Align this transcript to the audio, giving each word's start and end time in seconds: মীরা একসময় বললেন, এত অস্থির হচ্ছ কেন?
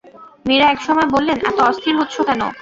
মীরা 0.47 0.67
একসময় 0.69 1.07
বললেন, 1.15 1.37
এত 1.41 1.57
অস্থির 1.69 1.95
হচ্ছ 1.99 2.15
কেন? 2.27 2.41